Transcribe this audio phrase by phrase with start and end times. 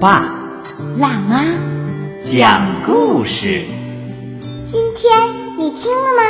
[0.00, 0.32] 爸
[0.96, 1.44] 辣妈，
[2.22, 3.64] 讲故事。
[4.62, 5.10] 今天
[5.58, 6.22] 你听了吗？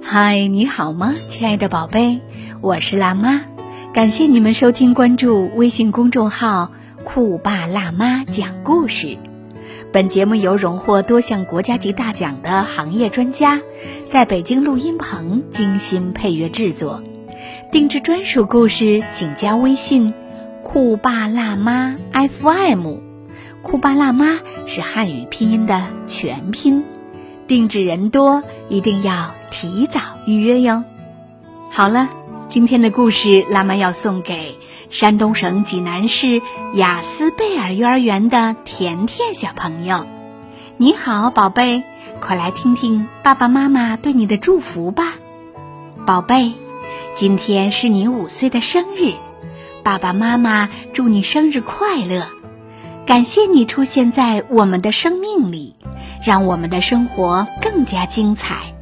[0.00, 2.20] 嗨，你好吗，亲爱的宝贝？
[2.60, 3.40] 我是辣妈，
[3.92, 6.70] 感谢你们收听关注微信公众号
[7.02, 9.16] “酷爸辣妈讲故事”。
[9.92, 13.60] 本节目由荣获多项国家级大奖的行业专家
[14.08, 17.02] 在北京录音棚精心配乐制作。
[17.72, 20.12] 定制专属故事，请加微信
[20.62, 22.96] “酷爸辣妈 FM”。
[23.62, 26.84] 酷爸辣妈是汉语拼音的全拼。
[27.48, 30.84] 定制人多，一定要提早预约哟。
[31.70, 32.10] 好了，
[32.50, 34.58] 今天的故事，辣妈要送给
[34.90, 36.42] 山东省济南市
[36.74, 40.04] 雅思贝尔幼儿园的甜甜小朋友。
[40.76, 41.82] 你好，宝贝，
[42.20, 45.14] 快来听听爸爸妈妈对你的祝福吧，
[46.04, 46.52] 宝贝。
[47.14, 49.12] 今天是你五岁的生日，
[49.82, 52.26] 爸爸妈妈祝你生日快乐！
[53.04, 55.76] 感谢你出现在我们的生命里，
[56.24, 58.74] 让我们的生活更加精彩。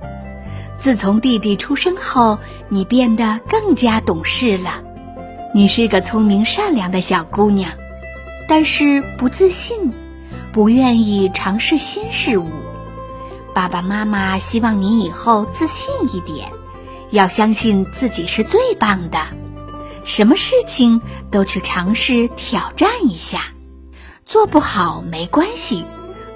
[0.78, 4.81] 自从弟弟出生后，你变得更加懂事了。
[5.53, 7.72] 你是个聪明善良的小姑娘，
[8.48, 9.92] 但是不自信，
[10.53, 12.48] 不愿意尝试新事物。
[13.53, 16.48] 爸爸妈妈希望你以后自信一点。
[17.11, 19.19] 要相信自己是最棒的，
[20.05, 23.42] 什么事情都去尝试挑战一下，
[24.25, 25.84] 做不好没关系，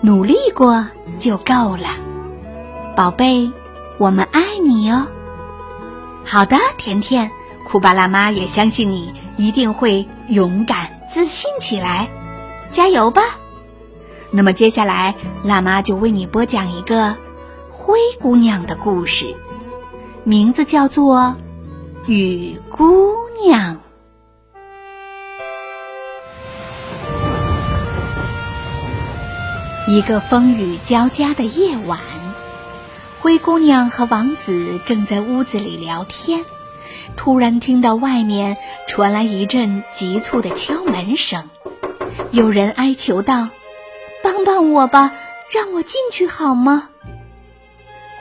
[0.00, 0.86] 努力过
[1.18, 1.89] 就够了，
[2.96, 3.51] 宝贝，
[3.98, 5.07] 我们爱你哟。
[6.24, 7.30] 好的，甜甜，
[7.68, 12.08] 酷爸辣妈也相信你一定会勇敢自信起来，
[12.73, 13.23] 加油吧。
[14.30, 15.14] 那么接下来，
[15.45, 17.14] 辣妈就为你播讲一个
[17.70, 19.36] 灰姑娘的故事。
[20.27, 21.36] 名字叫做
[22.11, 23.14] 《雨姑
[23.45, 23.77] 娘》。
[29.86, 32.01] 一个风雨交加的夜晚，
[33.20, 36.42] 灰姑娘和王子正在屋子里聊天，
[37.17, 38.56] 突然听到外面
[38.89, 41.51] 传来一阵急促的敲门声。
[42.30, 43.51] 有人哀求道
[44.24, 45.12] ：“帮帮我吧，
[45.52, 46.89] 让我进去好吗？”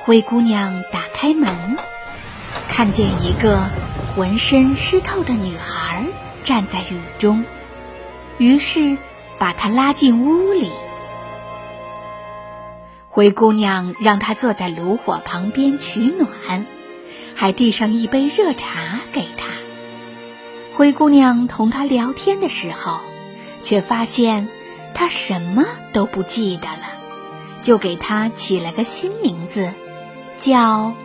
[0.03, 1.77] 灰姑娘打开门。
[2.69, 3.69] 看见一个
[4.15, 6.05] 浑身湿透的女孩
[6.43, 7.45] 站在雨中，
[8.37, 8.97] 于是
[9.37, 10.71] 把她拉进屋里。
[13.09, 16.65] 灰姑娘让她坐在炉火旁边取暖，
[17.35, 19.47] 还递上一杯热茶给她。
[20.75, 22.99] 灰姑娘同她聊天的时候，
[23.61, 24.49] 却发现
[24.95, 26.97] 她什么都不记得了，
[27.61, 29.71] 就给她起了个新名字，
[30.39, 30.95] 叫。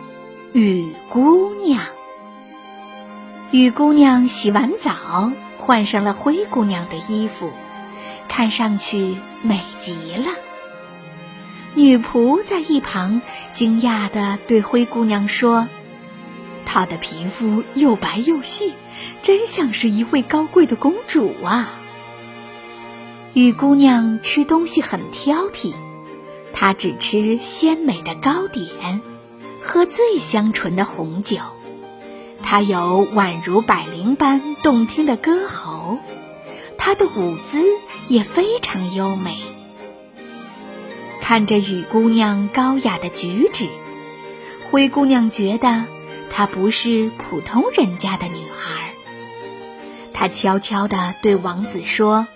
[0.51, 1.79] 雨姑娘，
[3.51, 7.51] 雨姑娘洗完澡，换上了灰姑娘的衣服，
[8.27, 10.31] 看上去美极了。
[11.75, 13.21] 女仆在一旁
[13.53, 15.69] 惊讶地对灰姑娘说
[16.65, 18.73] ：“她的皮肤又白又细，
[19.21, 21.69] 真像是一位高贵的公主啊！”
[23.35, 25.75] 雨姑娘吃东西很挑剔，
[26.53, 29.01] 她只吃鲜美的糕点。
[29.61, 31.37] 喝最香醇的红酒，
[32.41, 35.97] 她有宛如百灵般动听的歌喉，
[36.77, 37.63] 她的舞姿
[38.07, 39.37] 也非常优美。
[41.21, 43.67] 看着雨姑娘高雅的举止，
[44.71, 45.85] 灰姑娘觉得
[46.31, 48.93] 她不是普通人家的女孩。
[50.13, 52.27] 她悄悄地对王子说：“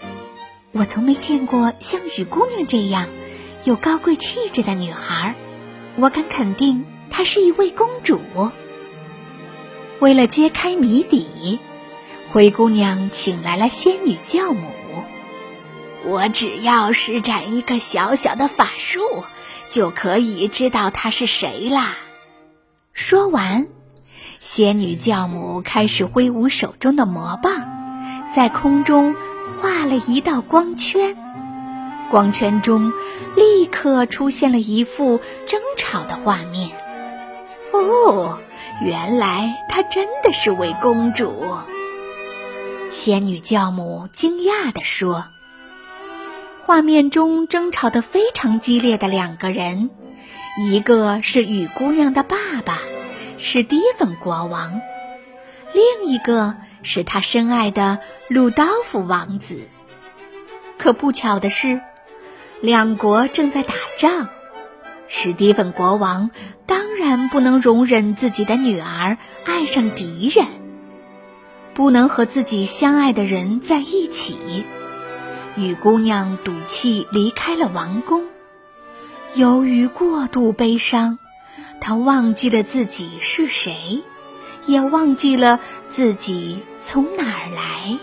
[0.72, 3.08] 我从没见过像雨姑娘这样
[3.64, 5.36] 有高贵气质的女孩，
[5.96, 8.20] 我敢肯定。”她是一位公主。
[10.00, 11.60] 为了揭开谜底，
[12.32, 14.68] 灰姑娘请来了仙女教母。
[16.06, 19.00] 我只要施展一个小小的法术，
[19.70, 21.96] 就可以知道她是谁啦。
[22.94, 23.68] 说完，
[24.42, 27.54] 仙女教母开始挥舞手中的魔棒，
[28.36, 29.16] 在空中
[29.62, 31.16] 画了一道光圈。
[32.10, 32.92] 光圈中
[33.36, 36.72] 立刻出现了一幅争吵的画面。
[37.74, 38.40] 哦，
[38.82, 41.44] 原来她真的是位公主。
[42.92, 45.26] 仙女教母惊讶地说
[46.64, 49.90] ：“画面中争吵得非常激烈的两个人，
[50.62, 52.78] 一个是雨姑娘的爸爸，
[53.40, 54.80] 史蒂芬国王；
[55.74, 57.98] 另一个是他深爱的
[58.28, 59.68] 鲁道夫王子。
[60.78, 61.82] 可不巧的是，
[62.62, 64.30] 两国正在打仗。”
[65.08, 66.32] 史蒂芬国王
[66.66, 70.48] 当然不能容忍自己的女儿爱上敌人，
[71.74, 74.66] 不能和自己相爱的人在一起。
[75.56, 78.26] 雨姑娘赌气离开了王宫，
[79.36, 81.20] 由于过度悲伤，
[81.80, 84.02] 她忘记了自己是谁，
[84.66, 85.60] 也忘记了
[85.90, 88.00] 自己从哪儿来。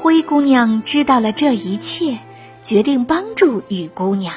[0.00, 2.18] 灰姑娘知道了这一切，
[2.60, 4.34] 决定帮助雨姑娘。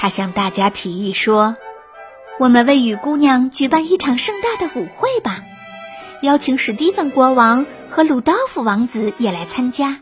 [0.00, 1.56] 他向大家提议说
[2.38, 5.42] ：“我们为雨姑娘举办一场盛大的舞会吧，
[6.22, 9.98] 邀请史蒂芬国王和鲁道夫王子也来参加。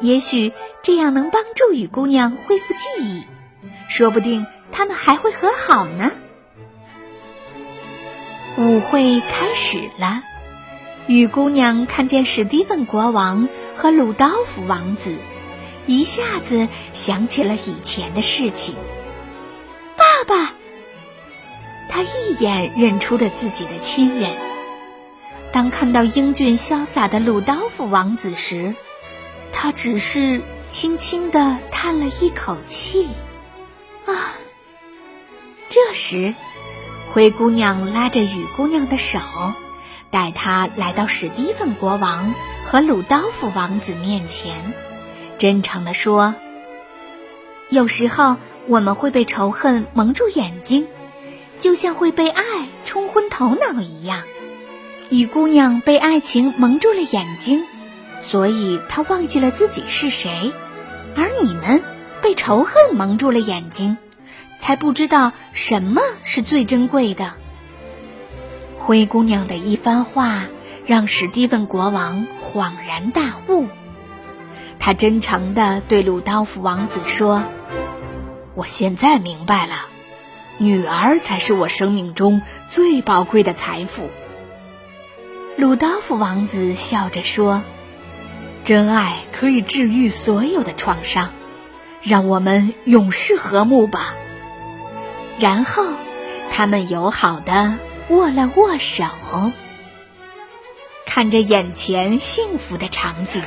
[0.00, 0.52] 也许
[0.84, 3.24] 这样能帮助雨姑娘恢复记忆，
[3.88, 6.12] 说不定他们还会和好呢。”
[8.56, 10.22] 舞会开始了，
[11.08, 15.16] 雨姑娘看见史蒂芬国王和鲁道夫王子，
[15.88, 18.76] 一下子想起了以前的事情。
[20.24, 20.52] 爸，
[21.88, 24.30] 他一眼认出了自己的亲人。
[25.52, 28.74] 当看到英俊潇洒的鲁道夫王子时，
[29.52, 33.08] 他只是轻轻的叹了一口气。
[34.06, 34.12] 啊！
[35.68, 36.34] 这时，
[37.12, 39.18] 灰姑娘拉着雨姑娘的手，
[40.10, 42.34] 带她来到史蒂芬国王
[42.66, 44.74] 和鲁道夫王子面前，
[45.38, 46.34] 真诚地说
[47.70, 50.86] ：“有时候。”我们会被仇恨蒙住眼睛，
[51.58, 52.42] 就像会被爱
[52.82, 54.22] 冲昏头脑一样。
[55.10, 57.62] 雨姑娘被爱情蒙住了眼睛，
[58.20, 60.50] 所以她忘记了自己是谁；
[61.14, 61.84] 而你们
[62.22, 63.98] 被仇恨蒙住了眼睛，
[64.58, 67.34] 才不知道什么是最珍贵的。
[68.78, 70.46] 灰姑娘的一番话
[70.86, 73.66] 让史蒂芬国王恍然大悟，
[74.78, 77.44] 他真诚地对鲁道夫王子说。
[78.54, 79.74] 我现在明白了，
[80.58, 84.10] 女儿才是我生命中最宝贵的财富。
[85.56, 87.64] 鲁道夫王子笑着说
[88.62, 91.32] ：“真爱可以治愈所有的创伤，
[92.00, 94.14] 让我们永世和睦吧。”
[95.40, 95.84] 然后，
[96.52, 97.74] 他们友好的
[98.08, 99.04] 握了握手。
[101.06, 103.42] 看着眼前幸福的场景，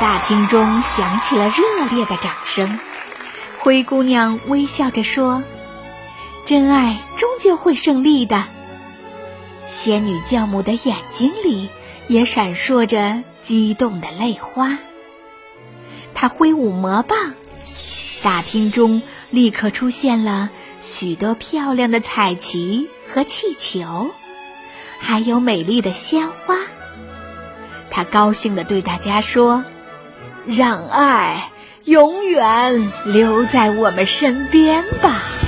[0.00, 2.78] 大厅中响起了热烈的掌声。
[3.58, 5.42] 灰姑娘微笑着说
[6.44, 8.44] ：“真爱终究会胜利的。”
[9.66, 11.70] 仙女教母的眼睛里
[12.06, 14.78] 也闪烁着激动的泪花。
[16.12, 17.34] 她挥舞魔棒，
[18.22, 19.00] 大厅中
[19.30, 20.50] 立刻出现了
[20.80, 24.10] 许多漂亮的彩旗和气球，
[24.98, 26.56] 还有美丽的鲜花。
[27.90, 29.64] 她高兴地对大家说
[30.46, 31.50] ：“让爱。”
[31.84, 35.43] 永远留在我们身边吧。